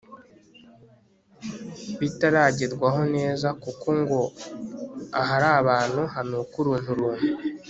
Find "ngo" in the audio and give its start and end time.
3.99-4.19